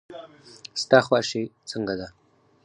[0.81, 2.07] ستا خواشي څنګه ده.